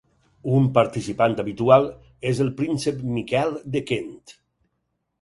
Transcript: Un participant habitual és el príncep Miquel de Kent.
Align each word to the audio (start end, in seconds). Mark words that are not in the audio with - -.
Un 0.59 0.63
participant 0.77 1.35
habitual 1.43 1.87
és 2.33 2.41
el 2.49 2.51
príncep 2.63 3.07
Miquel 3.21 3.57
de 3.77 3.87
Kent. 3.93 4.13